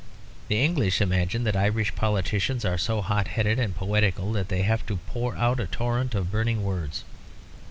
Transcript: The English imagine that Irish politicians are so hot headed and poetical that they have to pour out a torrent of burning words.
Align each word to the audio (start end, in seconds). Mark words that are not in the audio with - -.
The 0.47 0.59
English 0.59 0.99
imagine 0.99 1.43
that 1.43 1.55
Irish 1.55 1.93
politicians 1.93 2.65
are 2.65 2.79
so 2.79 3.03
hot 3.03 3.27
headed 3.27 3.59
and 3.59 3.75
poetical 3.75 4.31
that 4.31 4.49
they 4.49 4.63
have 4.63 4.83
to 4.87 4.97
pour 4.97 5.35
out 5.37 5.59
a 5.59 5.67
torrent 5.67 6.15
of 6.15 6.31
burning 6.31 6.63
words. 6.63 7.03